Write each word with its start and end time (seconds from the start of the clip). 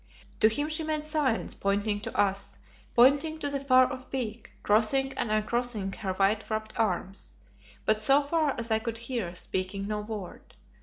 To 0.39 0.47
him 0.49 0.67
she 0.67 0.81
made 0.81 1.03
signs, 1.03 1.53
pointing 1.53 1.99
to 2.01 2.17
us, 2.19 2.57
pointing 2.95 3.37
to 3.37 3.51
the 3.51 3.59
far 3.59 3.93
off 3.93 4.09
Peak, 4.09 4.51
crossing 4.63 5.13
and 5.13 5.29
uncrossing 5.29 5.91
her 5.93 6.13
white 6.13 6.49
wrapped 6.49 6.73
arms, 6.75 7.35
but 7.85 8.01
so 8.01 8.23
far 8.23 8.55
as 8.57 8.71
I 8.71 8.79
could 8.79 8.97
hear, 8.97 9.35
speaking 9.35 9.85
no 9.87 9.99
word. 10.01 10.55